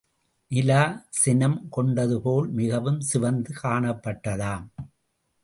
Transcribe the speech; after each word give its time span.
நிலா 0.51 0.79
சினம் 1.09 1.57
கொண்டதுபோல் 1.77 2.49
மிகவும் 2.51 2.99
சிவந்து 3.01 3.53
காணப்பட்டதாம். 3.63 4.65